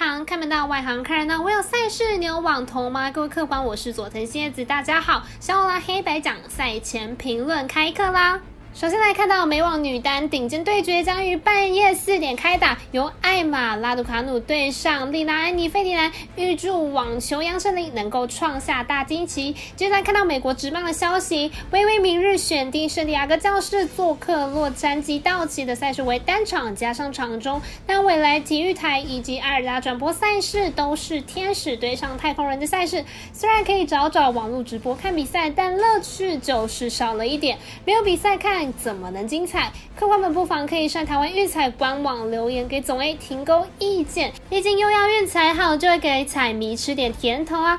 [0.00, 1.42] 行看门道，外行看热闹。
[1.42, 3.10] 我有赛事，你有网投吗？
[3.10, 5.26] 各位客官，我是佐藤蝎子，大家好。
[5.40, 8.40] 小拉黑白讲赛前评论开课啦。
[8.72, 19.54] 首先来看到美网女单顶尖对决将于半夜四点开打，由艾玛拉杜卡努对上丽娜安妮费迪南，预祝网球杨丞琳能够创下大惊奇。
[19.74, 38.59] 接着来看到美国职棒的消息，微微明日选定圣地亚哥教室做客洛杉矶道奇的赛事为单场加上场中，但未来体育台以及艾尔达转播赛事都是天使对上太空人的赛事，虽然可以找找网络直播看比赛，但乐趣就是少了一点，没有比赛看。
[38.72, 39.72] 怎么能精彩？
[39.94, 44.32] 客官们不妨可以上台湾运彩官网留言给总 A 提供意见。
[44.48, 47.78] 毕竟又要运彩好，就会给彩迷吃点甜头啊！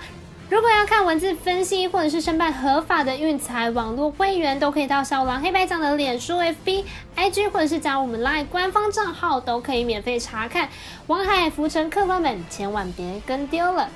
[0.50, 6.84] 如果要看文字分析，或者是申办合法的运彩网络会员，都可以到小狼黑白奖的脸书、FB、
[7.16, 10.68] IG，或者是加我们 LINE 官方账号，都可以免费查看。
[11.08, 13.90] 王海浮沉客官们千万别跟丢了。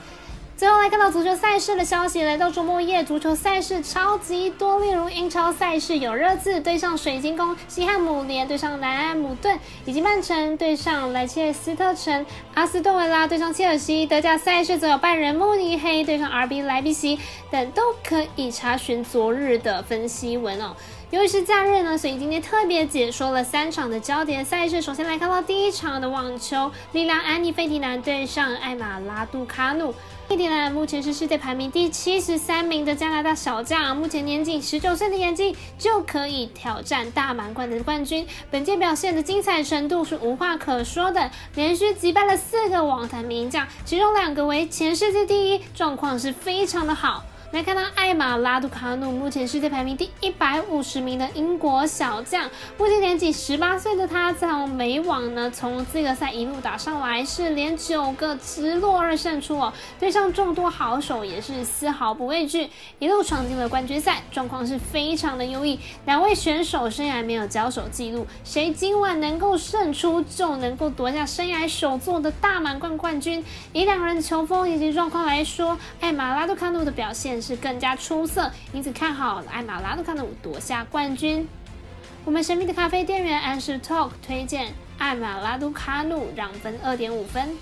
[0.58, 14.06] 最后来看到足球赛事的消息，来到周末夜，足球赛事超级多，例如英超赛事有热刺对上水晶宫，西汉姆联对上南安姆顿，以及曼城对上莱切斯特城，阿斯顿维拉对上切尔西。
[14.06, 17.20] 德甲赛事则有拜仁慕尼黑对上 RB 莱比锡
[17.52, 20.74] 等，都可以查询昨日的分析文哦。
[21.16, 24.82] 由于是假日呢，所以今天特别解说了三场的焦点赛事。
[24.82, 29.96] 首先来看到第一场的网球，力量安妮费迪南对上艾玛拉杜卡努。
[30.28, 38.28] 费迪南目前是世界排名第七十三名的加拿大小将，目前年仅十九岁的年纪就可以挑战大满贯的冠军。
[38.52, 47.24] 本届表现的精彩程度是无话可说的，连续击败了四个网坛名将，其中两个为前世界第一，状况是非常的好。
[47.56, 65.80] 来看到艾玛拉杜卡努，目前世界排名第一百五十名的英国小将，目前年仅十八岁的他，在美网呢，从资格赛一路打上来，是连九个直落二胜出哦，对上众多好手也是丝毫不畏惧，一路闯进了冠军赛，状况是非常的优异。
[66.06, 73.42] 两位选手生涯没有交手记录，谁今晚能够胜出，就能够夺下生涯首座的大满贯冠军。
[73.72, 77.45] 以两人球风以及状况来说，艾玛拉杜卡努的表现。
[77.46, 81.48] 是更加出色，因此看好艾玛拉杜卡努夺下冠军。
[82.24, 87.56] 我们神秘的咖啡店员安士 Talk 推荐艾玛拉杜卡努让分二点五分。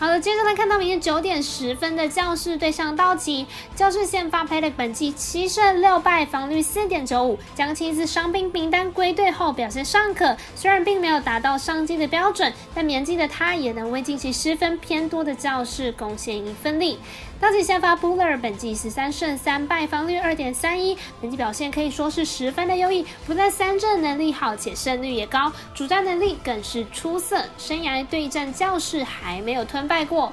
[0.00, 3.44] 好的，接着来看到明天九点十分的教室对上道奇。
[3.74, 7.36] 教室先发配的本季七胜六败，防率四点九五。
[7.56, 17.00] 将亲自伤兵名单归队后表现尚可，虽然并没有达到上季的标准，但年纪的他也能为近期失分偏多的教室贡献一份力。
[17.40, 27.44] 道奇先发 b u l e r 本季十三胜三败，防率二点三一，本季表现可以说是十分的优异，不但三阵能力好，且胜率也高，主战能力更是出色。
[27.56, 29.87] 生涯对战教室还没有吞。
[29.88, 30.32] 败过，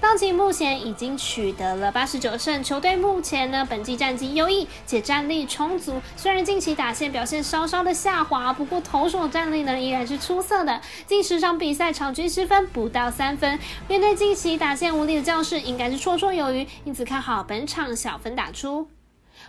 [0.00, 6.02] 道奇目前已经取得了八十九胜，球队目前呢本季战绩优异且战力充足。
[6.16, 10.80] 虽然近期打线表现稍稍的下滑，不过投手战力呢依然是出色的。
[11.06, 13.58] 近十场比赛场均失分不到三分，
[13.88, 18.88] 面对近期打线无力的教室，应该是绰绰有余，因此看好本场小分打出。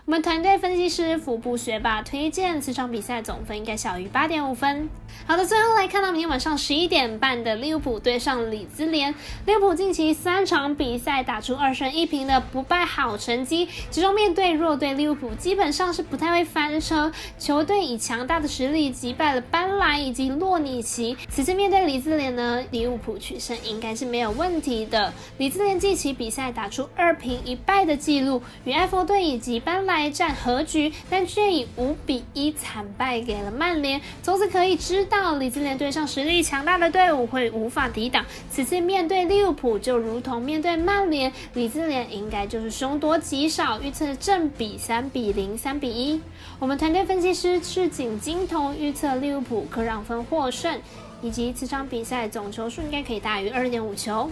[0.05, 4.89] 我们团队分析师腹部学霸推荐，此场比赛总分应该小于八点五分。
[5.25, 9.13] 好的，最后来看到明天晚上十一点半的利物浦对上里兹联。
[9.45, 17.11] 利物浦近期三场比赛打出二胜一平的不败好成绩，其中面对弱队利物浦基本上是不太会翻车。
[17.37, 21.17] 球队以强大的实力击败了班莱以及洛尼奇。
[21.29, 25.11] 此次面对里兹联呢，利物浦取胜应该是没有问题的。
[25.37, 33.99] 里兹联近期比赛打出二平一败的记录，与埃弗顿以及班来战和局，但却以五比一惨败给了曼联。
[34.21, 38.23] 从此可以知道，李兹联对上实力强大的队伍会无法抵挡。
[38.51, 46.21] 此次面对利物浦，就如同面对曼联，李兹联应该就是凶多吉少，预测正比三比零、三比一。
[46.59, 50.79] 我们团队分析师赤井金童预测利物浦可让分获胜，
[51.21, 54.29] 以及此场比赛总球数应该可以大于二点五球。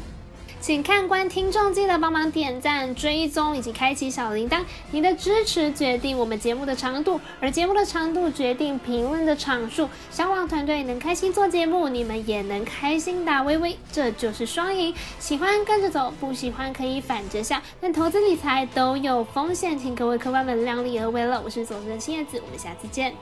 [0.65, 4.63] 请看官、听众记得帮忙点赞、追踪以及开启小铃铛。
[4.89, 9.87] 你的支持决定我们节目的长度，而节目的长度决定评论的场数。
[10.09, 14.91] 小网团队能开心做节目，你们也能开心打微微，这就是双赢。
[15.19, 17.61] 喜欢跟着走，不喜欢可以反着下。
[17.79, 21.39] 但投资理财都有风险，请各位客官们量力而为了。
[21.45, 23.13] 我是左的青叶子，我们下次见。